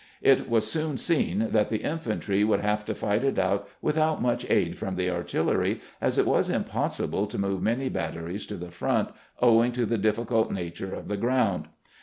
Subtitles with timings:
[0.23, 4.49] It was soon seen that the infantry would have to fight it out without much
[4.49, 9.09] aid from the artillery, as it was impossible to move many batteries to the front,
[9.43, 11.67] owing to the difficult nature of the ground.